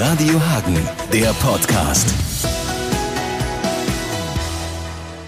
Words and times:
Radio 0.00 0.40
Hagen, 0.40 0.78
der 1.12 1.32
Podcast. 1.34 2.08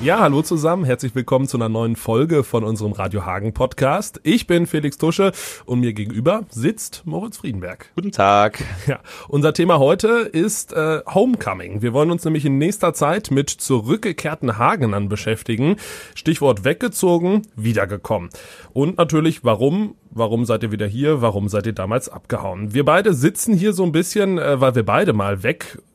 Ja, 0.02 0.20
hallo 0.20 0.40
zusammen, 0.40 0.86
herzlich 0.86 1.14
willkommen 1.14 1.46
zu 1.46 1.58
einer 1.58 1.68
neuen 1.68 1.94
Folge 1.94 2.42
von 2.42 2.64
unserem 2.64 2.92
Radio 2.92 3.26
Hagen 3.26 3.52
Podcast. 3.52 4.18
Ich 4.22 4.46
bin 4.46 4.66
Felix 4.66 4.96
Tusche 4.96 5.32
und 5.66 5.80
mir 5.80 5.92
gegenüber 5.92 6.45
sitzt 6.48 7.02
Moritz 7.04 7.36
Friedenberg. 7.36 7.90
Guten 7.95 8.10
Tag. 8.10 8.64
Ja, 8.86 9.00
unser 9.28 9.52
Thema 9.52 9.78
heute 9.78 10.08
ist 10.08 10.72
äh, 10.72 11.02
Homecoming. 11.07 11.82
Wir 11.82 11.93
wollen 11.93 12.11
uns 12.11 12.25
nämlich 12.25 12.46
in 12.46 12.57
nächster 12.57 12.94
Zeit 12.94 13.30
mit 13.30 13.50
zurückgekehrten 13.50 14.57
Hagenern 14.57 15.11
beschäftigen. 15.11 15.76
Stichwort 16.14 16.64
weggezogen, 16.64 17.43
wiedergekommen. 17.54 18.30
Und 18.72 18.96
natürlich, 18.96 19.44
warum 19.44 19.96
Warum 20.12 20.44
seid 20.44 20.64
ihr 20.64 20.72
wieder 20.72 20.89
hier? 20.89 21.22
Warum 21.22 21.48
seid 21.48 21.67
ihr 21.67 21.72
damals 21.72 22.08
abgehauen? 22.08 22.75
Wir 22.75 22.85
beide 22.85 23.14
sitzen 23.14 23.54
hier 23.54 23.72
so 23.72 23.85
ein 23.85 23.93
bisschen, 23.93 24.39
äh, 24.39 24.61
weil 24.61 24.75
wir 24.75 24.85
beide 24.85 25.12
mal 25.12 25.44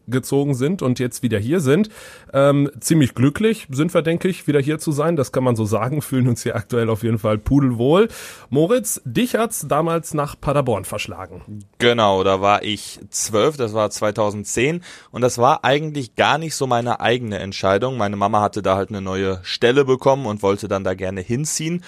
weggezogen 0.08 0.54
sind 0.56 0.82
und 0.82 1.00
jetzt 1.00 1.24
wieder 1.24 1.40
hier 1.40 1.60
sind. 1.60 1.90
Ähm, 2.34 2.72
ziemlich 2.80 3.16
glücklich 3.16 3.68
sind 3.70 3.94
wir, 3.94 4.02
denke 4.02 4.28
ich, 4.28 4.48
wieder 4.48 4.60
hier 4.60 4.80
zu 4.80 4.92
sein. 4.92 5.16
Das 5.16 5.32
kann 5.32 5.44
man 5.44 5.56
so 5.56 5.66
sagen. 5.66 6.02
Fühlen 6.06 6.28
uns 6.28 6.44
hier 6.44 6.56
aktuell 6.56 6.90
auf 6.90 7.04
jeden 7.04 7.20
Fall 7.20 7.38
pudelwohl. 7.38 8.08
Moritz, 8.50 9.02
dich 9.06 9.36
hat's 9.36 9.68
damals 9.68 10.14
nach 10.14 10.40
Paderborn 10.40 10.86
verschlagen. 10.86 11.66
Genau, 11.80 12.24
da 12.24 12.42
war 12.42 12.64
ich 12.64 13.00
zwölf, 13.10 13.58
das 13.58 13.74
war 13.74 13.90
2010 13.90 14.82
und 15.12 15.22
das 15.22 15.38
war 15.38 15.64
eigentlich 15.64 16.16
gar 16.16 16.38
nicht 16.38 16.56
so 16.56 16.68
meine 16.68 17.00
eigene 17.00 17.40
Entscheidung. 17.40 17.98
Meine 17.98 18.16
Mama 18.16 18.42
hatte 18.42 18.62
da 18.62 18.76
halt 18.76 18.90
eine 18.90 19.02
neue 19.02 19.40
Stelle 19.44 19.86
bekommen 19.86 20.26
und 20.26 20.44
wollte 20.44 20.68
dann 20.68 20.84
da 20.84 20.94
gerne 20.94 21.22
hinziehen. 21.22 21.84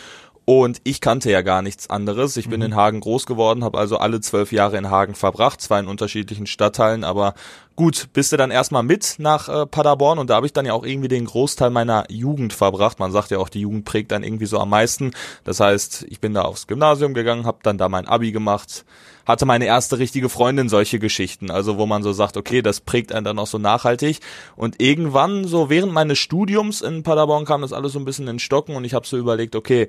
Und 0.49 0.79
ich 0.85 1.01
kannte 1.01 1.29
ja 1.29 1.41
gar 1.41 1.61
nichts 1.61 1.89
anderes. 1.89 2.37
Ich 2.37 2.47
bin 2.47 2.61
mhm. 2.61 2.67
in 2.67 2.75
Hagen 2.77 3.01
groß 3.01 3.25
geworden, 3.25 3.65
habe 3.65 3.77
also 3.77 3.97
alle 3.97 4.21
zwölf 4.21 4.53
Jahre 4.53 4.77
in 4.77 4.89
Hagen 4.89 5.13
verbracht, 5.13 5.59
zwar 5.59 5.77
in 5.77 5.87
unterschiedlichen 5.87 6.47
Stadtteilen, 6.47 7.03
aber 7.03 7.33
gut, 7.77 8.09
bist 8.11 8.31
du 8.31 8.37
dann 8.37 8.51
erstmal 8.51 8.83
mit 8.83 9.15
nach 9.19 9.47
äh, 9.47 9.65
Paderborn 9.65 10.19
und 10.19 10.29
da 10.29 10.35
habe 10.35 10.47
ich 10.47 10.51
dann 10.51 10.65
ja 10.65 10.73
auch 10.73 10.83
irgendwie 10.83 11.07
den 11.07 11.25
Großteil 11.25 11.69
meiner 11.69 12.05
Jugend 12.09 12.51
verbracht. 12.51 12.99
Man 12.99 13.11
sagt 13.11 13.31
ja 13.31 13.37
auch, 13.37 13.49
die 13.49 13.61
Jugend 13.61 13.85
prägt 13.85 14.11
dann 14.11 14.23
irgendwie 14.23 14.47
so 14.47 14.59
am 14.59 14.71
meisten. 14.71 15.11
Das 15.45 15.61
heißt, 15.61 16.07
ich 16.09 16.19
bin 16.19 16.33
da 16.33 16.41
aufs 16.41 16.67
Gymnasium 16.67 17.13
gegangen, 17.13 17.45
habe 17.45 17.59
dann 17.61 17.77
da 17.77 17.87
mein 17.87 18.07
Abi 18.07 18.31
gemacht, 18.31 18.83
hatte 19.27 19.45
meine 19.45 19.65
erste 19.65 19.99
richtige 19.99 20.27
Freundin, 20.27 20.69
solche 20.69 20.97
Geschichten. 20.97 21.51
Also 21.51 21.77
wo 21.77 21.85
man 21.85 22.01
so 22.01 22.13
sagt, 22.13 22.35
okay, 22.35 22.63
das 22.63 22.81
prägt 22.81 23.13
einen 23.13 23.25
dann 23.25 23.39
auch 23.39 23.47
so 23.47 23.59
nachhaltig. 23.59 24.19
Und 24.55 24.81
irgendwann, 24.81 25.45
so 25.45 25.69
während 25.69 25.93
meines 25.93 26.17
Studiums 26.17 26.81
in 26.81 27.03
Paderborn 27.03 27.45
kam 27.45 27.61
das 27.61 27.73
alles 27.73 27.93
so 27.93 27.99
ein 27.99 28.05
bisschen 28.05 28.27
in 28.27 28.39
Stocken 28.39 28.75
und 28.75 28.85
ich 28.85 28.95
habe 28.95 29.05
so 29.05 29.17
überlegt, 29.17 29.55
okay, 29.55 29.87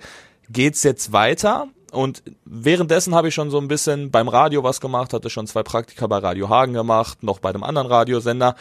geht's 0.51 0.83
jetzt 0.83 1.13
weiter? 1.13 1.69
Und 1.93 2.23
währenddessen 2.45 3.15
habe 3.15 3.29
ich 3.29 3.35
schon 3.35 3.51
so 3.51 3.59
ein 3.59 3.69
bisschen 3.69 4.11
beim 4.11 4.29
Radio 4.29 4.63
was 4.63 4.81
gemacht, 4.81 5.13
hatte 5.13 5.31
schon 5.31 5.47
zwei 5.47 5.63
Praktika 5.63 6.07
bei 6.07 6.19
Radio 6.19 6.49
Hagen 6.49 6.75
gemacht, 6.75 7.23
noch 7.23 7.39
bei 7.39 7.49
einem 7.49 7.63
anderen 7.63 7.89
Radiosender. 7.89 8.57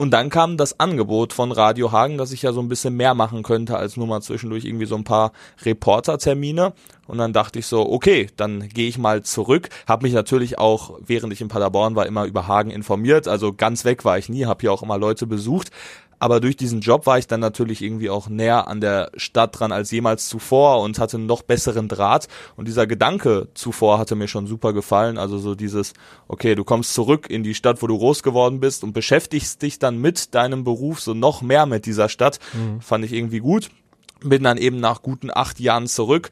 Und 0.00 0.12
dann 0.12 0.30
kam 0.30 0.56
das 0.56 0.78
Angebot 0.78 1.32
von 1.32 1.50
Radio 1.50 1.90
Hagen, 1.90 2.18
dass 2.18 2.30
ich 2.30 2.42
ja 2.42 2.52
so 2.52 2.60
ein 2.60 2.68
bisschen 2.68 2.94
mehr 2.94 3.14
machen 3.14 3.42
könnte 3.42 3.76
als 3.76 3.96
nur 3.96 4.06
mal 4.06 4.22
zwischendurch 4.22 4.64
irgendwie 4.64 4.86
so 4.86 4.94
ein 4.94 5.02
paar 5.02 5.32
Reportertermine. 5.64 6.72
Und 7.08 7.18
dann 7.18 7.32
dachte 7.32 7.58
ich 7.58 7.66
so, 7.66 7.90
okay, 7.90 8.28
dann 8.36 8.68
gehe 8.68 8.88
ich 8.88 8.96
mal 8.96 9.24
zurück. 9.24 9.70
Habe 9.88 10.04
mich 10.04 10.12
natürlich 10.12 10.56
auch, 10.56 11.00
während 11.04 11.32
ich 11.32 11.40
in 11.40 11.48
Paderborn 11.48 11.96
war, 11.96 12.06
immer 12.06 12.26
über 12.26 12.46
Hagen 12.46 12.70
informiert. 12.70 13.26
Also 13.26 13.52
ganz 13.52 13.84
weg 13.84 14.04
war 14.04 14.18
ich 14.18 14.28
nie, 14.28 14.46
habe 14.46 14.60
hier 14.60 14.72
auch 14.72 14.84
immer 14.84 14.98
Leute 14.98 15.26
besucht. 15.26 15.72
Aber 16.18 16.40
durch 16.40 16.56
diesen 16.56 16.80
Job 16.80 17.06
war 17.06 17.18
ich 17.18 17.26
dann 17.26 17.40
natürlich 17.40 17.82
irgendwie 17.82 18.10
auch 18.10 18.28
näher 18.28 18.68
an 18.68 18.80
der 18.80 19.10
Stadt 19.16 19.58
dran 19.58 19.72
als 19.72 19.90
jemals 19.90 20.28
zuvor 20.28 20.82
und 20.82 20.98
hatte 20.98 21.16
einen 21.16 21.26
noch 21.26 21.42
besseren 21.42 21.88
Draht. 21.88 22.28
Und 22.56 22.68
dieser 22.68 22.86
Gedanke 22.86 23.48
zuvor 23.54 23.98
hatte 23.98 24.16
mir 24.16 24.28
schon 24.28 24.46
super 24.46 24.72
gefallen. 24.72 25.18
Also 25.18 25.38
so 25.38 25.54
dieses, 25.54 25.92
okay, 26.26 26.54
du 26.54 26.64
kommst 26.64 26.94
zurück 26.94 27.30
in 27.30 27.42
die 27.42 27.54
Stadt, 27.54 27.82
wo 27.82 27.86
du 27.86 27.96
groß 27.98 28.22
geworden 28.22 28.60
bist 28.60 28.84
und 28.84 28.92
beschäftigst 28.92 29.62
dich 29.62 29.78
dann 29.78 29.98
mit 30.00 30.34
deinem 30.34 30.64
Beruf 30.64 31.00
so 31.00 31.14
noch 31.14 31.42
mehr 31.42 31.66
mit 31.66 31.86
dieser 31.86 32.08
Stadt. 32.08 32.38
Mhm. 32.52 32.80
Fand 32.80 33.04
ich 33.04 33.12
irgendwie 33.12 33.40
gut. 33.40 33.70
Bin 34.20 34.42
dann 34.42 34.58
eben 34.58 34.80
nach 34.80 35.02
guten 35.02 35.30
acht 35.32 35.60
Jahren 35.60 35.86
zurück 35.86 36.30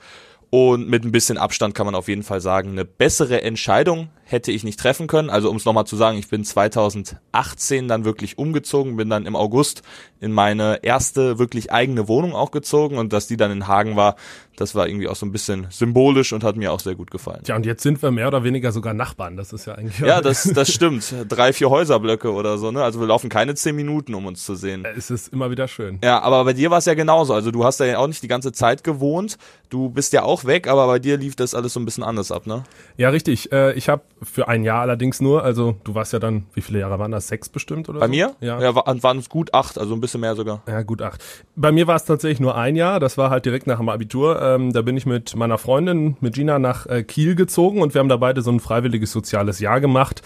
und 0.50 0.88
mit 0.88 1.04
ein 1.04 1.12
bisschen 1.12 1.38
Abstand 1.38 1.75
kann 1.75 1.86
man 1.86 1.94
auf 1.94 2.08
jeden 2.08 2.22
Fall 2.22 2.41
sagen, 2.41 2.70
eine 2.70 2.84
bessere 2.84 3.42
Entscheidung 3.42 4.08
hätte 4.28 4.50
ich 4.50 4.64
nicht 4.64 4.78
treffen 4.81 5.06
können. 5.06 5.31
Also 5.31 5.48
um 5.48 5.56
es 5.56 5.64
nochmal 5.64 5.87
zu 5.87 5.94
sagen, 5.94 6.19
ich 6.19 6.28
bin 6.28 6.44
2018 6.44 7.87
dann 7.87 8.04
wirklich 8.04 8.38
umgezogen, 8.38 8.97
bin 8.97 9.09
dann 9.09 9.25
im 9.25 9.37
August 9.37 9.82
in 10.20 10.32
meine 10.32 10.81
erste 10.82 11.38
wirklich 11.38 11.70
eigene 11.70 12.09
Wohnung 12.09 12.34
auch 12.34 12.50
gezogen 12.50 12.98
und 12.98 13.12
dass 13.12 13.28
die 13.28 13.37
dann 13.37 13.53
in 13.53 13.69
Hagen 13.69 13.94
war, 13.94 14.16
das 14.56 14.75
war 14.75 14.88
irgendwie 14.88 15.06
auch 15.06 15.16
so 15.16 15.26
ein 15.26 15.32
bisschen 15.32 15.66
symbolisch 15.70 16.32
und 16.32 16.42
hat 16.42 16.56
mir 16.56 16.72
auch 16.72 16.81
sehr 16.81 16.94
gut 16.94 17.10
gefallen. 17.10 17.42
Ja, 17.47 17.56
und 17.56 17.66
jetzt 17.66 17.82
sind 17.82 18.03
wir 18.03 18.10
mehr 18.10 18.26
oder 18.26 18.42
weniger 18.42 18.72
sogar 18.72 18.94
Nachbarn. 18.94 19.37
Das 19.37 19.53
ist 19.53 19.66
ja 19.66 19.75
eigentlich. 19.75 19.98
Ja, 20.00 20.20
das, 20.20 20.44
das 20.44 20.72
stimmt. 20.72 21.14
Drei, 21.28 21.53
vier 21.53 21.70
Häuserblöcke 21.70 22.32
oder 22.32 22.58
so, 22.58 22.70
ne? 22.70 22.82
Also 22.82 22.98
wir 22.98 23.06
laufen 23.06 23.28
keine 23.28 23.54
zehn 23.54 23.76
Minuten, 23.76 24.14
um 24.14 24.26
uns 24.26 24.44
zu 24.44 24.54
sehen. 24.54 24.84
Es 24.97 25.10
ist 25.10 25.32
immer 25.32 25.50
wieder 25.50 25.69
schön. 25.69 25.98
Ja, 26.03 26.20
aber 26.20 26.44
bei 26.44 26.53
dir 26.54 26.70
war 26.70 26.78
es 26.78 26.87
ja 26.87 26.94
genauso. 26.94 27.34
Also 27.34 27.50
du 27.50 27.64
hast 27.64 27.78
ja 27.81 27.98
auch 27.98 28.08
nicht 28.08 28.22
die 28.22 28.28
ganze 28.28 28.50
Zeit 28.53 28.82
gewohnt. 28.82 29.37
Du 29.69 29.91
bist 29.91 30.12
ja 30.12 30.22
auch 30.22 30.44
weg, 30.47 30.69
aber 30.69 30.87
bei 30.87 30.98
dir 30.98 31.19
lief 31.19 31.37
das 31.37 31.54
alles 31.54 31.75
so 31.75 31.81
ein 31.81 31.84
bisschen 31.84 32.04
anders 32.04 32.32
ab, 32.32 32.47
ne? 32.47 32.64
Ja, 32.97 33.10
richtig. 33.10 33.53
Äh, 33.53 33.75
ich 33.75 33.88
habe 33.88 34.03
für 34.22 34.49
ein 34.49 34.65
Jahr 34.65 34.81
allerdings 34.81 35.21
nur, 35.21 35.44
also 35.44 35.77
du 35.84 35.94
warst 35.94 36.12
ja 36.12 36.19
dann, 36.19 36.47
wie 36.54 36.62
viele 36.62 36.78
Jahre 36.78 36.99
waren 36.99 37.12
das? 37.12 37.28
Sechs 37.28 37.49
bestimmt 37.49 37.88
oder 37.88 38.00
Bei 38.00 38.06
so? 38.06 38.10
mir? 38.10 38.34
Ja. 38.41 38.60
ja 38.60 38.75
waren 38.75 39.19
es 39.19 39.28
gut 39.28 39.53
acht, 39.53 39.78
also 39.78 39.94
ein 39.94 40.00
bisschen 40.00 40.21
mehr 40.21 40.34
sogar. 40.34 40.62
Ja, 40.66 40.82
gut 40.82 41.03
acht. 41.03 41.22
Bei 41.54 41.71
mir 41.71 41.87
war 41.87 41.97
es 41.97 42.04
tatsächlich 42.04 42.41
nur 42.41 42.56
ein 42.56 42.76
Jahr. 42.76 42.99
Das 42.99 43.19
war 43.19 43.31
halt 43.31 43.44
direkt 43.44 43.66
nach 43.66 43.78
dem 43.78 43.88
Abitur. 43.88 44.41
Ähm, 44.41 44.72
da 44.72 44.82
bin 44.82 44.97
ich 44.97 45.05
mit 45.05 45.37
meiner 45.37 45.59
Freundin, 45.59 46.16
mit 46.21 46.34
Gina, 46.34 46.59
nach 46.59 46.87
äh, 46.87 47.03
Kiel 47.03 47.34
gezogen 47.34 47.82
und 47.82 47.94
wir 47.94 47.99
haben 47.99 48.09
da 48.09 48.16
beide 48.16 48.41
so 48.41 48.50
ein 48.50 48.60
freiwilliges 48.60 49.12
soziales 49.12 49.60
Jahr 49.60 49.81
gemacht. 49.81 50.22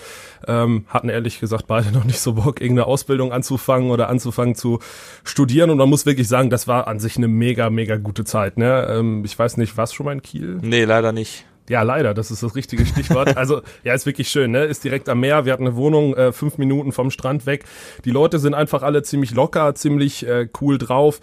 Ähm, 0.47 0.85
hatten 0.89 1.09
ehrlich 1.09 1.41
gesagt 1.41 1.67
beide 1.67 1.91
noch 1.93 2.05
nicht 2.05 2.21
so 2.21 2.35
Bock, 2.35 2.61
irgendeine 2.61 2.87
Ausbildung 2.87 3.33
anzufangen 3.33 3.91
oder 3.91 4.09
anzufangen 4.09 4.55
zu 4.55 4.79
studieren. 5.25 5.71
Und 5.71 5.79
man 5.79 5.89
muss 5.89 6.07
wirklich 6.07 6.29
sagen, 6.29 6.49
das 6.51 6.69
war 6.69 6.87
an 6.87 7.01
sich 7.01 7.17
eine 7.17 7.29
mega, 7.29 7.71
mega 7.71 7.97
gute 7.97 8.25
Zeit. 8.25 8.57
Ne? 8.57 8.87
Ähm, 8.89 9.25
ich 9.25 9.37
weiß 9.37 9.57
nicht, 9.57 9.77
was 9.77 9.93
schon 9.93 10.07
mal 10.07 10.13
in 10.13 10.23
Kiel? 10.23 10.59
Nee, 10.63 10.85
leider 10.85 11.13
nicht. 11.13 11.45
Ja, 11.71 11.83
leider, 11.83 12.15
das 12.15 12.33
ist 12.33 12.43
das 12.43 12.57
richtige 12.57 12.85
Stichwort. 12.85 13.37
Also, 13.37 13.63
ja, 13.85 13.95
ist 13.95 14.07
wirklich 14.07 14.29
schön, 14.29 14.51
ne? 14.51 14.65
Ist 14.65 14.83
direkt 14.83 15.09
am 15.09 15.21
Meer. 15.21 15.45
Wir 15.45 15.53
hatten 15.53 15.69
eine 15.69 15.77
Wohnung 15.77 16.15
äh, 16.15 16.33
fünf 16.33 16.59
Minuten 16.59 16.91
vom 16.91 17.13
Strand 17.13 17.47
weg. 17.47 17.65
Die 18.05 18.11
Leute 18.11 18.41
sind 18.41 18.55
einfach 18.55 18.83
alle 18.83 19.05
ziemlich 19.05 19.31
locker, 19.31 19.73
ziemlich 19.77 20.27
äh, 20.27 20.49
cool 20.61 20.79
drauf. 20.79 21.21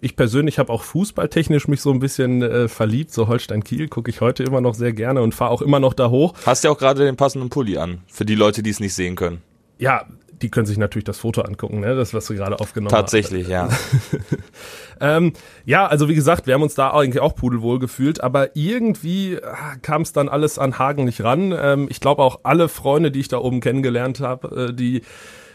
Ich 0.00 0.16
persönlich 0.16 0.58
habe 0.58 0.72
auch 0.72 0.84
fußballtechnisch 0.84 1.68
mich 1.68 1.82
so 1.82 1.92
ein 1.92 1.98
bisschen 1.98 2.40
äh, 2.40 2.68
verliebt. 2.68 3.12
So 3.12 3.28
Holstein 3.28 3.62
Kiel 3.62 3.88
gucke 3.88 4.10
ich 4.10 4.22
heute 4.22 4.42
immer 4.42 4.62
noch 4.62 4.74
sehr 4.74 4.94
gerne 4.94 5.20
und 5.20 5.34
fahre 5.34 5.50
auch 5.50 5.60
immer 5.60 5.80
noch 5.80 5.92
da 5.92 6.08
hoch. 6.08 6.32
Hast 6.46 6.64
ja 6.64 6.70
auch 6.70 6.78
gerade 6.78 7.04
den 7.04 7.16
passenden 7.16 7.50
Pulli 7.50 7.76
an, 7.76 7.98
für 8.06 8.24
die 8.24 8.36
Leute, 8.36 8.62
die 8.62 8.70
es 8.70 8.80
nicht 8.80 8.94
sehen 8.94 9.16
können. 9.16 9.42
Ja, 9.78 10.06
die 10.42 10.50
können 10.50 10.66
sich 10.66 10.78
natürlich 10.78 11.04
das 11.04 11.18
Foto 11.18 11.42
angucken, 11.42 11.80
ne? 11.80 11.94
das, 11.94 12.14
was 12.14 12.26
du 12.26 12.34
gerade 12.34 12.58
aufgenommen 12.60 12.90
Tatsächlich, 12.90 13.52
hast. 13.52 13.80
Tatsächlich, 13.80 14.30
ja. 15.00 15.16
ähm, 15.16 15.32
ja, 15.64 15.86
also 15.86 16.08
wie 16.08 16.14
gesagt, 16.14 16.46
wir 16.46 16.54
haben 16.54 16.62
uns 16.62 16.74
da 16.74 16.90
eigentlich 16.90 17.20
auch 17.20 17.34
pudelwohl 17.34 17.78
gefühlt, 17.78 18.22
aber 18.22 18.56
irgendwie 18.56 19.38
ah, 19.42 19.76
kam 19.82 20.02
es 20.02 20.12
dann 20.12 20.28
alles 20.28 20.58
an 20.58 20.78
Hagen 20.78 21.04
nicht 21.04 21.22
ran. 21.22 21.54
Ähm, 21.56 21.88
ich 21.90 22.00
glaube 22.00 22.22
auch 22.22 22.40
alle 22.42 22.68
Freunde, 22.68 23.10
die 23.10 23.20
ich 23.20 23.28
da 23.28 23.38
oben 23.38 23.60
kennengelernt 23.60 24.20
habe, 24.20 24.68
äh, 24.68 24.74
die 24.74 25.02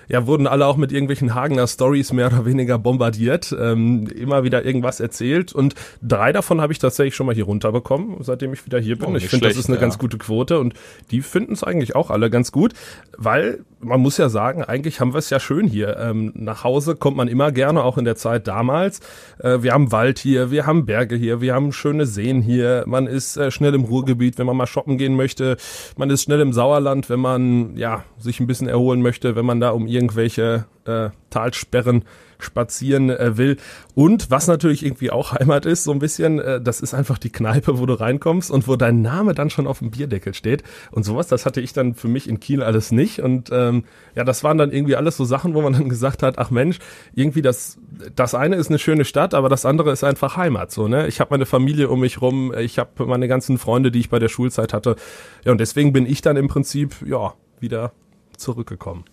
ja, 0.07 0.27
wurden 0.27 0.47
alle 0.47 0.65
auch 0.65 0.77
mit 0.77 0.91
irgendwelchen 0.91 1.35
Hagener 1.35 1.67
Stories 1.67 2.13
mehr 2.13 2.27
oder 2.27 2.45
weniger 2.45 2.77
bombardiert, 2.77 3.55
ähm, 3.59 4.07
immer 4.07 4.43
wieder 4.43 4.65
irgendwas 4.65 4.99
erzählt 4.99 5.53
und 5.53 5.75
drei 6.01 6.31
davon 6.31 6.61
habe 6.61 6.73
ich 6.73 6.79
tatsächlich 6.79 7.15
schon 7.15 7.25
mal 7.25 7.35
hier 7.35 7.45
runterbekommen, 7.45 8.17
seitdem 8.21 8.53
ich 8.53 8.65
wieder 8.65 8.79
hier 8.79 8.97
bin. 8.97 9.09
Oh, 9.09 9.15
ich 9.15 9.27
finde, 9.27 9.47
das 9.47 9.57
ist 9.57 9.67
eine 9.67 9.75
ja. 9.75 9.81
ganz 9.81 9.97
gute 9.97 10.17
Quote 10.17 10.59
und 10.59 10.73
die 11.11 11.21
finden 11.21 11.53
es 11.53 11.63
eigentlich 11.63 11.95
auch 11.95 12.09
alle 12.09 12.29
ganz 12.29 12.51
gut, 12.51 12.73
weil 13.17 13.59
man 13.85 14.01
muss 14.01 14.17
ja 14.17 14.29
sagen, 14.29 14.63
eigentlich 14.63 14.99
haben 14.99 15.13
wir 15.13 15.19
es 15.19 15.29
ja 15.29 15.39
schön 15.39 15.67
hier. 15.67 15.97
Ähm, 15.97 16.31
nach 16.35 16.63
Hause 16.63 16.95
kommt 16.95 17.17
man 17.17 17.27
immer 17.27 17.51
gerne, 17.51 17.83
auch 17.83 17.97
in 17.97 18.05
der 18.05 18.15
Zeit 18.15 18.47
damals. 18.47 18.99
Äh, 19.39 19.61
wir 19.61 19.73
haben 19.73 19.91
Wald 19.91 20.19
hier, 20.19 20.51
wir 20.51 20.65
haben 20.65 20.85
Berge 20.85 21.15
hier, 21.15 21.39
wir 21.39 21.53
haben 21.53 21.71
schöne 21.71 22.05
Seen 22.05 22.41
hier. 22.41 22.83
Man 22.87 23.07
ist 23.07 23.37
äh, 23.37 23.51
schnell 23.51 23.73
im 23.75 23.83
Ruhrgebiet, 23.83 24.37
wenn 24.37 24.47
man 24.47 24.57
mal 24.57 24.67
shoppen 24.67 24.97
gehen 24.97 25.15
möchte. 25.15 25.57
Man 25.97 26.09
ist 26.09 26.23
schnell 26.23 26.39
im 26.41 26.51
Sauerland, 26.51 27.09
wenn 27.09 27.19
man 27.19 27.77
ja 27.77 28.03
sich 28.17 28.39
ein 28.39 28.47
bisschen 28.47 28.67
erholen 28.67 29.01
möchte, 29.01 29.35
wenn 29.35 29.45
man 29.45 29.59
da 29.59 29.69
um 29.69 29.87
irgendwelche 29.95 30.65
äh, 30.85 31.09
Talsperren 31.29 32.03
spazieren 32.39 33.09
äh, 33.09 33.37
will. 33.37 33.57
Und 33.93 34.29
was 34.29 34.47
natürlich 34.47 34.85
irgendwie 34.85 35.11
auch 35.11 35.31
Heimat 35.31 35.65
ist, 35.65 35.83
so 35.83 35.91
ein 35.91 35.99
bisschen, 35.99 36.39
äh, 36.39 36.61
das 36.61 36.81
ist 36.81 36.93
einfach 36.93 37.17
die 37.17 37.31
Kneipe, 37.31 37.79
wo 37.79 37.85
du 37.85 37.93
reinkommst 37.93 38.51
und 38.51 38.67
wo 38.67 38.75
dein 38.75 39.01
Name 39.01 39.33
dann 39.33 39.49
schon 39.49 39.67
auf 39.67 39.79
dem 39.79 39.91
Bierdeckel 39.91 40.33
steht. 40.33 40.63
Und 40.91 41.03
sowas, 41.03 41.27
das 41.27 41.45
hatte 41.45 41.61
ich 41.61 41.73
dann 41.73 41.95
für 41.95 42.07
mich 42.07 42.27
in 42.27 42.39
Kiel 42.39 42.61
alles 42.63 42.91
nicht. 42.91 43.19
Und 43.19 43.49
ähm, 43.51 43.85
ja, 44.15 44.23
das 44.23 44.43
waren 44.43 44.57
dann 44.57 44.71
irgendwie 44.71 44.95
alles 44.95 45.17
so 45.17 45.25
Sachen, 45.25 45.53
wo 45.53 45.61
man 45.61 45.73
dann 45.73 45.89
gesagt 45.89 46.23
hat, 46.23 46.37
ach 46.37 46.51
Mensch, 46.51 46.79
irgendwie 47.13 47.41
das, 47.41 47.77
das 48.15 48.35
eine 48.35 48.55
ist 48.55 48.69
eine 48.69 48.79
schöne 48.79 49.05
Stadt, 49.05 49.33
aber 49.33 49.49
das 49.49 49.65
andere 49.65 49.91
ist 49.91 50.03
einfach 50.03 50.37
Heimat. 50.37 50.71
So, 50.71 50.87
ne? 50.87 51.07
Ich 51.07 51.19
habe 51.19 51.31
meine 51.31 51.45
Familie 51.45 51.89
um 51.89 52.01
mich 52.01 52.21
rum, 52.21 52.53
ich 52.57 52.79
habe 52.79 53.05
meine 53.05 53.27
ganzen 53.27 53.57
Freunde, 53.57 53.91
die 53.91 53.99
ich 53.99 54.09
bei 54.09 54.19
der 54.19 54.29
Schulzeit 54.29 54.73
hatte. 54.73 54.95
Ja, 55.43 55.51
und 55.51 55.59
deswegen 55.59 55.93
bin 55.93 56.05
ich 56.05 56.21
dann 56.21 56.37
im 56.37 56.47
Prinzip, 56.47 56.95
ja, 57.05 57.33
wieder 57.59 57.93
zurückgekommen. 58.37 59.05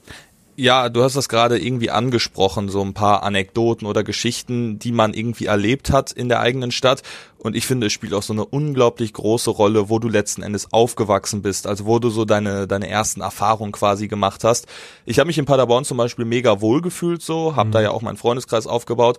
Ja, 0.63 0.91
du 0.91 1.03
hast 1.03 1.17
das 1.17 1.29
gerade 1.29 1.59
irgendwie 1.59 1.91
angesprochen, 1.91 2.69
so 2.69 2.83
ein 2.83 2.95
paar 2.95 3.25
Anekdoten 3.25 3.85
oder 3.85 4.05
Geschichten, 4.05 4.79
die 4.79 4.93
man 4.93 5.13
irgendwie 5.13 5.47
erlebt 5.47 5.91
hat 5.91 6.13
in 6.13 6.29
der 6.29 6.39
eigenen 6.39 6.71
Stadt. 6.71 7.03
Und 7.39 7.57
ich 7.57 7.67
finde, 7.67 7.89
es 7.89 7.93
spielt 7.93 8.15
auch 8.15 8.23
so 8.23 8.33
eine 8.33 8.45
unglaublich 8.45 9.13
große 9.13 9.51
Rolle, 9.51 9.89
wo 9.89 9.99
du 9.99 10.09
letzten 10.09 10.45
Endes 10.45 10.73
aufgewachsen 10.73 11.43
bist, 11.43 11.67
also 11.67 11.87
wo 11.87 11.99
du 11.99 12.11
so 12.11 12.25
deine, 12.25 12.69
deine 12.69 12.89
ersten 12.89 13.23
Erfahrungen 13.23 13.73
quasi 13.73 14.07
gemacht 14.07 14.45
hast. 14.45 14.69
Ich 15.05 15.19
habe 15.19 15.27
mich 15.27 15.39
in 15.39 15.47
Paderborn 15.47 15.85
zum 15.85 15.97
Beispiel 15.97 16.27
mega 16.27 16.61
wohlgefühlt 16.61 17.23
so, 17.23 17.57
habe 17.57 17.71
mhm. 17.71 17.73
da 17.73 17.81
ja 17.81 17.91
auch 17.91 18.03
meinen 18.03 18.17
Freundeskreis 18.17 18.69
aufgebaut, 18.69 19.19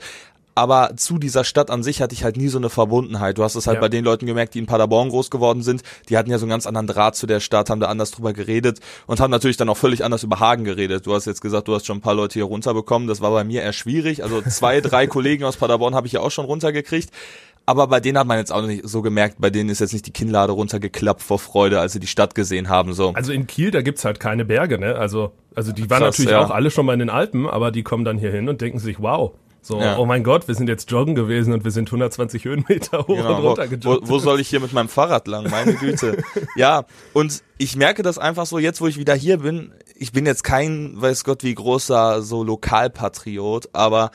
aber 0.56 0.92
zu 0.96 1.18
dieser 1.18 1.44
Stadt 1.44 1.72
an 1.72 1.84
sich 1.84 2.02
hatte 2.02 2.14
ich 2.14 2.24
halt 2.24 2.38
nie 2.38 2.48
so 2.48 2.58
eine 2.58 2.70
Verbundenheit. 2.70 3.38
Du 3.38 3.44
hast 3.44 3.56
es 3.56 3.68
halt 3.68 3.76
ja. 3.76 3.82
bei 3.82 3.90
den 3.90 4.04
Leuten 4.04 4.26
gemerkt, 4.26 4.54
die 4.54 4.60
in 4.60 4.66
Paderborn 4.66 5.10
groß 5.10 5.32
geworden 5.32 5.64
sind. 5.64 5.82
Die 6.10 6.18
hatten 6.18 6.30
ja 6.30 6.38
so 6.38 6.46
einen 6.46 6.52
ganz 6.52 6.68
anderen 6.68 6.88
Draht 6.88 7.16
zu 7.16 7.26
der 7.28 7.40
Stadt, 7.40 7.70
haben 7.70 7.80
da 7.80 7.88
anders 7.88 8.12
drüber 8.12 8.34
geredet 8.34 8.80
und 9.08 9.20
haben 9.20 9.32
natürlich 9.32 9.58
dann 9.58 9.70
auch 9.70 9.78
völlig 9.78 10.04
anders 10.04 10.24
über 10.24 10.40
Hagen 10.40 10.64
geredet. 10.64 11.06
Du 11.06 11.14
hast 11.14 11.26
jetzt 11.26 11.42
gesagt, 11.42 11.68
du 11.68 11.76
hast 11.76 11.86
schon 11.86 11.98
ein 11.98 12.02
paar 12.02 12.16
Leute 12.16 12.34
hier 12.34 12.46
runterbekommen. 12.46 13.08
Das 13.08 13.22
war 13.22 13.32
bei 13.32 13.44
mir 13.44 13.62
eher 13.64 13.74
schwierig. 13.74 14.24
Also 14.24 14.42
zwei, 14.42 14.82
drei 14.82 15.08
Kollegen 15.08 15.44
aus 15.44 15.58
Paderborn 15.58 15.96
habe 15.96 16.08
ich 16.08 16.14
ja 16.14 16.22
auch 16.22 16.32
schon 16.32 16.46
runtergekriegt. 16.46 17.10
Aber 17.66 17.88
bei 17.88 18.02
denen 18.02 18.18
hat 18.18 18.28
man 18.28 18.38
jetzt 18.38 18.52
auch 18.52 18.62
nicht 18.62 18.88
so 18.88 19.02
gemerkt, 19.02 19.38
bei 19.40 19.50
denen 19.50 19.70
ist 19.70 19.80
jetzt 19.80 19.94
nicht 19.94 20.06
die 20.06 20.12
Kinnlade 20.12 20.52
runtergeklappt 20.52 21.22
vor 21.22 21.40
Freude, 21.40 21.80
als 21.80 21.94
sie 21.94 22.00
die 22.02 22.08
Stadt 22.08 22.36
gesehen 22.36 22.68
haben. 22.68 22.94
So. 22.94 23.14
Also 23.14 23.32
in 23.32 23.48
Kiel, 23.48 23.72
da 23.72 23.82
gibt's 23.82 24.04
halt 24.04 24.20
keine 24.20 24.44
Berge, 24.44 24.78
ne? 24.78 24.96
Also, 24.96 25.32
also 25.56 25.72
die 25.72 25.90
waren 25.90 26.00
Krass, 26.02 26.18
natürlich 26.18 26.32
ja. 26.32 26.44
auch 26.44 26.50
alle 26.50 26.72
schon 26.72 26.86
mal 26.86 26.94
in 26.94 27.00
den 27.00 27.10
Alpen, 27.10 27.48
aber 27.48 27.72
die 27.72 27.84
kommen 27.84 28.04
dann 28.04 28.18
hier 28.18 28.32
hin 28.32 28.50
und 28.50 28.60
denken 28.60 28.80
sich, 28.80 29.00
wow, 29.00 29.32
so, 29.66 29.80
ja. 29.80 29.98
oh 29.98 30.06
mein 30.06 30.26
Gott, 30.26 30.50
wir 30.50 30.56
sind 30.56 30.68
jetzt 30.68 30.92
joggen 30.92 31.16
gewesen 31.16 31.54
und 31.54 31.64
wir 31.64 31.72
sind 31.72 31.88
120 31.88 32.44
Höhenmeter 32.44 33.00
hoch 33.00 33.08
genau. 33.08 33.38
und 33.38 33.46
runter 33.46 33.68
gejoggt. 33.70 34.08
Wo, 34.08 34.16
wo 34.16 34.20
soll 34.20 34.42
ich 34.42 34.50
hier 34.50 34.60
mit 34.60 34.74
meinem 34.74 34.90
Fahrrad 34.90 35.26
lang? 35.26 35.50
Meine 35.50 35.76
Güte. 35.76 36.22
ja, 36.58 36.84
und 37.14 37.42
ich 37.58 37.78
merke 37.78 38.04
das 38.04 38.18
einfach 38.18 38.46
so, 38.46 38.60
jetzt 38.60 38.82
wo 38.82 38.88
ich 38.88 38.98
wieder 38.98 39.16
hier 39.16 39.38
bin, 39.38 39.72
ich 39.96 40.12
bin 40.12 40.26
jetzt 40.26 40.44
kein, 40.44 41.02
weiß 41.02 41.24
Gott, 41.24 41.46
wie 41.46 41.56
großer 41.56 42.22
so 42.24 42.44
Lokalpatriot, 42.44 43.70
aber 43.72 44.12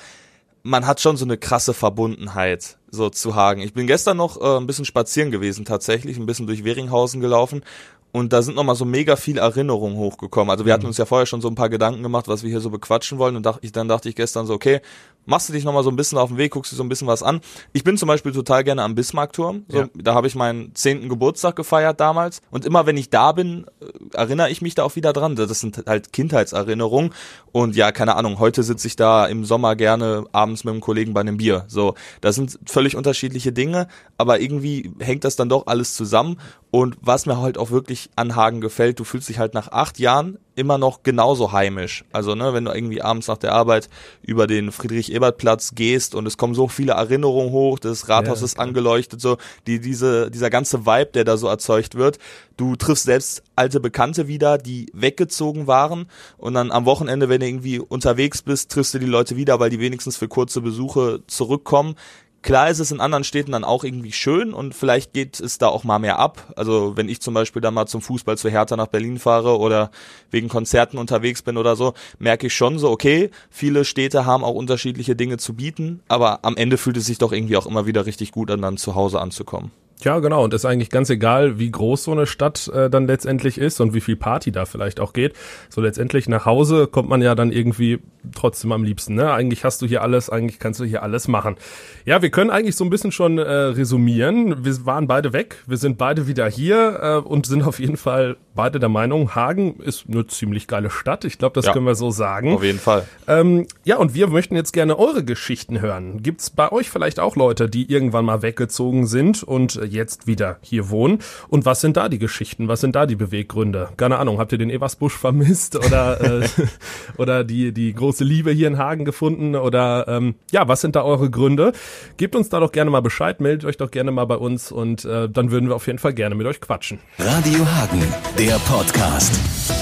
man 0.63 0.87
hat 0.87 1.01
schon 1.01 1.17
so 1.17 1.25
eine 1.25 1.39
krasse 1.39 1.73
Verbundenheit 1.73 2.77
so 2.91 3.09
zu 3.09 3.35
Hagen. 3.35 3.63
Ich 3.63 3.73
bin 3.73 3.87
gestern 3.87 4.19
noch 4.19 4.39
äh, 4.39 4.59
ein 4.59 4.67
bisschen 4.67 4.85
spazieren 4.85 5.31
gewesen 5.31 5.65
tatsächlich, 5.65 6.19
ein 6.19 6.27
bisschen 6.27 6.47
durch 6.47 6.63
Weringhausen 6.63 7.23
gelaufen 7.23 7.63
und 8.11 8.33
da 8.33 8.43
sind 8.43 8.57
nochmal 8.57 8.75
so 8.75 8.85
mega 8.85 9.17
viel 9.17 9.39
Erinnerungen 9.39 9.99
hochgekommen. 9.99 10.51
Also 10.51 10.65
wir 10.65 10.73
hatten 10.73 10.85
mhm. 10.85 10.89
uns 10.89 10.99
ja 10.99 11.05
vorher 11.05 11.27
schon 11.27 11.41
so 11.41 11.49
ein 11.49 11.55
paar 11.55 11.69
Gedanken 11.69 12.03
gemacht, 12.03 12.27
was 12.27 12.43
wir 12.43 12.51
hier 12.51 12.61
so 12.61 12.71
bequatschen 12.71 13.19
wollen. 13.19 13.37
Und 13.37 13.47
ich, 13.61 13.73
dann 13.73 13.89
dachte 13.89 14.09
ich 14.09 14.15
gestern 14.15 14.47
so, 14.47 14.55
okay, 14.55 14.81
machst 15.29 15.49
du 15.49 15.53
dich 15.53 15.65
nochmal 15.65 15.85
so 15.85 15.91
ein 15.91 15.97
bisschen 15.97 16.19
auf 16.19 16.31
den 16.31 16.39
Weg, 16.39 16.53
guckst 16.53 16.73
dir 16.73 16.77
so 16.77 16.83
ein 16.83 16.89
bisschen 16.89 17.07
was 17.07 17.23
an. 17.23 17.41
Ich 17.73 17.85
bin 17.85 17.97
zum 17.97 18.07
Beispiel 18.07 18.33
total 18.33 18.65
gerne 18.65 18.83
am 18.83 18.95
Bismarckturm. 18.95 19.65
So, 19.69 19.81
ja. 19.81 19.89
Da 19.95 20.15
habe 20.15 20.27
ich 20.27 20.35
meinen 20.35 20.75
zehnten 20.75 21.09
Geburtstag 21.09 21.55
gefeiert 21.55 22.01
damals. 22.01 22.41
Und 22.51 22.65
immer 22.65 22.87
wenn 22.87 22.97
ich 22.97 23.11
da 23.11 23.33
bin, 23.33 23.67
äh, 23.81 24.17
erinnere 24.17 24.51
ich 24.51 24.63
mich 24.63 24.75
da 24.75 24.85
auch 24.85 24.97
wieder 24.97 25.13
dran. 25.13 25.37
Das 25.37 25.61
sind 25.61 25.85
halt 25.87 26.13
Kindheitserinnerungen. 26.13 27.13
Und 27.53 27.77
ja, 27.77 27.93
keine 27.93 28.17
Ahnung, 28.17 28.39
heute 28.39 28.63
sitze 28.63 28.89
ich 28.89 28.97
da 28.97 29.27
im 29.27 29.45
Sommer 29.45 29.77
gerne 29.77 30.25
abends 30.33 30.65
mit 30.65 30.73
einem 30.73 30.81
Kollegen 30.81 31.13
bei 31.13 31.21
einem 31.21 31.37
Bier. 31.37 31.65
So, 31.69 31.95
das 32.23 32.35
sind 32.35 32.59
völlig 32.67 32.97
unterschiedliche 32.97 33.53
Dinge, 33.53 33.89
aber 34.17 34.41
irgendwie 34.41 34.93
hängt 34.99 35.25
das 35.25 35.37
dann 35.37 35.51
doch 35.51 35.67
alles 35.67 35.95
zusammen. 35.95 36.39
Und 36.71 36.99
was 37.01 37.25
mir 37.25 37.41
halt 37.41 37.57
auch 37.57 37.71
wirklich 37.71 38.11
an 38.15 38.37
Hagen 38.37 38.61
gefällt, 38.61 39.01
du 39.01 39.05
fühlst 39.05 39.29
dich 39.29 39.39
halt 39.39 39.55
nach 39.55 39.69
acht 39.69 39.99
Jahren 39.99 40.39
immer 40.55 40.77
noch 40.77 41.03
genauso 41.03 41.53
heimisch. 41.53 42.05
Also, 42.13 42.35
ne, 42.35 42.53
wenn 42.53 42.67
du 42.67 42.73
irgendwie 42.73 43.01
abends 43.01 43.29
nach 43.29 43.39
der 43.39 43.55
Arbeit 43.55 43.89
über 44.23 44.47
den 44.47 44.71
Friedrich-Ebert-Platz 44.71 45.75
gehst 45.75 46.15
und 46.15 46.27
es 46.27 46.37
kommen 46.37 46.55
so 46.55 46.69
viele 46.69 46.93
Erinnerungen 46.93 47.53
hoch, 47.53 47.79
das 47.79 48.09
Rathaus 48.09 48.41
ja, 48.41 48.45
ist 48.45 48.59
angeleuchtet, 48.59 49.21
so, 49.21 49.39
die, 49.67 49.81
diese, 49.81 50.31
dieser 50.31 50.51
ganze 50.51 50.85
Vibe, 50.85 51.13
der 51.15 51.25
da 51.25 51.39
so 51.39 51.47
erzeugt 51.47 51.95
wird. 51.95 52.19
Du 52.59 52.77
triffst 52.77 53.05
selbst 53.05 53.45
alte 53.57 53.81
Bekannte 53.81 54.29
wieder, 54.29 54.59
die 54.59 54.91
weggezogen 54.93 55.69
waren 55.69 56.07
und 56.37 56.55
dann 56.55 56.71
am 56.71 56.85
Wochenende, 56.85 57.29
wenn 57.29 57.41
du 57.41 57.47
irgendwie 57.47 57.79
unterwegs 57.79 58.43
bist, 58.43 58.73
triffst 58.73 58.93
du 58.93 58.99
die 58.99 59.07
Leute 59.07 59.37
wieder, 59.37 59.61
weil 59.61 59.71
die 59.71 59.81
wenigstens 59.81 60.17
für 60.17 60.29
kurze 60.29 60.61
Besuche 60.61 61.23
zurückkommen 61.29 61.95
Klar 62.41 62.71
ist 62.71 62.79
es 62.79 62.93
in 62.93 63.01
anderen 63.01 63.25
Städten 63.25 63.53
dann 63.53 63.65
auch 63.65 63.83
irgendwie 63.83 64.13
schön 64.13 64.55
und 64.55 64.75
vielleicht 64.75 65.13
geht 65.13 65.41
es 65.41 65.59
da 65.59 65.67
auch 65.69 65.83
mal 65.83 65.99
mehr 65.99 66.19
ab. 66.19 66.53
Also 66.57 66.97
wenn 66.97 67.09
ich 67.09 67.21
zum 67.21 67.35
Beispiel 67.35 67.61
dann 67.61 67.75
mal 67.75 67.87
zum 67.87 68.01
Fußball 68.01 68.39
zu 68.39 68.49
Hertha 68.49 68.77
nach 68.77 68.87
Berlin 68.87 69.19
fahre 69.19 69.59
oder 69.59 69.91
wegen 70.31 70.49
Konzerten 70.49 70.99
unterwegs 70.99 71.43
bin 71.43 71.57
oder 71.57 71.75
so, 71.75 71.95
merke 72.19 72.47
ich 72.47 72.55
schon 72.55 72.79
so, 72.79 72.91
okay, 72.91 73.31
viele 73.51 73.85
Städte 73.85 74.25
haben 74.25 74.45
auch 74.45 74.55
unterschiedliche 74.55 75.17
Dinge 75.17 75.39
zu 75.39 75.55
bieten, 75.55 76.01
aber 76.07 76.39
am 76.43 76.57
Ende 76.57 76.79
fühlt 76.79 76.97
es 76.97 77.07
sich 77.07 77.19
doch 77.19 77.33
irgendwie 77.33 77.57
auch 77.57 77.67
immer 77.67 77.87
wieder 77.87 78.07
richtig 78.07 78.31
gut 78.31 78.51
an, 78.53 78.63
dann 78.63 78.77
zu 78.77 78.95
Hause 78.95 79.21
anzukommen. 79.21 79.73
Ja, 80.05 80.21
genau. 80.21 80.45
Und 80.45 80.55
ist 80.55 80.65
eigentlich 80.65 80.91
ganz 80.91 81.11
egal, 81.11 81.59
wie 81.59 81.71
groß 81.71 82.05
so 82.05 82.13
eine 82.13 82.27
Stadt 82.27 82.69
äh, 82.69 82.89
dann 82.89 83.07
letztendlich 83.07 83.59
ist 83.59 83.81
und 83.81 83.95
wie 83.95 84.01
viel 84.01 84.17
Party 84.17 84.53
da 84.53 84.65
vielleicht 84.65 85.01
auch 85.01 85.13
geht. 85.13 85.35
So 85.69 85.81
letztendlich 85.81 86.29
nach 86.29 86.47
Hause 86.47 86.87
kommt 86.87 87.09
man 87.09 87.21
ja 87.21 87.35
dann 87.35 87.51
irgendwie 87.51 87.99
trotzdem 88.35 88.71
am 88.71 88.85
liebsten. 88.85 89.15
Ne? 89.15 89.33
Eigentlich 89.33 89.65
hast 89.65 89.83
du 89.83 89.87
hier 89.87 90.03
alles, 90.03 90.31
eigentlich 90.31 90.61
kannst 90.61 90.79
du 90.79 90.85
hier 90.85 91.03
alles 91.03 91.27
machen. 91.27 91.57
Ja, 92.05 92.23
wir 92.23 92.31
können 92.31 92.51
eigentlich 92.51 92.77
so 92.77 92.85
ein 92.85 92.91
bisschen 92.91 93.11
schon 93.11 93.39
äh, 93.39 93.43
resümieren. 93.43 94.65
Wir 94.65 94.87
waren 94.87 95.09
beide 95.09 95.33
weg, 95.33 95.65
wir 95.67 95.77
sind 95.77 95.99
beide 95.99 96.29
wieder 96.29 96.49
hier 96.49 97.01
äh, 97.03 97.29
und 97.29 97.47
sind 97.47 97.63
auf 97.63 97.81
jeden 97.81 97.97
Fall 97.97 98.37
beide 98.59 98.81
der 98.81 98.89
Meinung, 98.89 99.37
Hagen 99.37 99.77
ist 99.77 100.07
eine 100.09 100.27
ziemlich 100.27 100.67
geile 100.67 100.91
Stadt. 100.91 101.25
Ich 101.25 101.39
glaube, 101.39 101.55
das 101.55 101.67
ja, 101.67 101.73
können 101.73 101.87
wir 101.87 101.95
so 101.95 102.11
sagen. 102.11 102.55
Auf 102.55 102.65
jeden 102.65 102.81
Fall. 102.81 103.07
Ähm, 103.29 103.69
ja, 103.85 103.99
und 103.99 104.15
wir 104.15 104.27
möchten 104.27 104.57
jetzt 104.57 104.73
gerne 104.73 104.99
eure 104.99 105.23
Geschichten 105.23 105.81
hören. 105.81 106.25
Gibt's 106.25 106.51
bei 106.51 106.73
euch 106.73 106.91
vielleicht 106.91 107.21
auch 107.21 107.37
Leute, 107.37 107.69
die 107.69 107.89
irgendwann 107.89 108.25
mal 108.25 108.43
weggezogen 108.43 109.07
sind 109.07 109.45
und 109.45 109.77
jetzt 109.89 110.27
wieder 110.27 110.57
hier 110.61 110.91
wohnen. 110.91 111.21
Und 111.47 111.67
was 111.67 111.81
sind 111.81 111.97
da 111.97 112.09
die 112.09 112.19
Geschichten? 112.19 112.67
Was 112.67 112.81
sind 112.81 112.97
da 112.97 113.07
die 113.07 113.15
Beweggründe? 113.15 113.91
Keine 113.97 114.19
Ahnung, 114.19 114.41
habt 114.41 114.51
ihr 114.51 114.59
den 114.59 114.71
Eversbusch 114.71 115.17
vermisst 115.17 115.77
oder, 115.87 116.21
äh, 116.21 116.49
oder 117.17 117.45
die, 117.45 117.71
die 117.71 117.95
große 117.95 118.25
Liebe 118.25 118.51
hier 118.51 118.67
in 118.67 118.77
Hagen 118.77 119.05
gefunden? 119.05 119.55
Oder 119.55 120.09
ähm, 120.09 120.35
ja, 120.51 120.67
was 120.67 120.81
sind 120.81 120.97
da 120.97 121.05
eure 121.05 121.31
Gründe? 121.31 121.75
Gebt 122.17 122.35
uns 122.35 122.49
da 122.49 122.59
doch 122.59 122.73
gerne 122.73 122.91
mal 122.91 123.03
Bescheid, 123.03 123.41
meldet 123.41 123.67
euch 123.67 123.77
doch 123.77 123.93
gerne 123.93 124.11
mal 124.11 124.25
bei 124.25 124.37
uns 124.37 124.73
und 124.73 125.05
äh, 125.05 125.29
dann 125.29 125.53
würden 125.53 125.69
wir 125.69 125.77
auf 125.77 125.87
jeden 125.87 126.01
Fall 126.01 126.13
gerne 126.13 126.35
mit 126.35 126.49
euch 126.49 126.61
quatschen. 126.61 126.99
Radio 127.21 127.65
Hagen, 127.65 128.03
der 128.49 128.59
Podcast. 128.61 129.78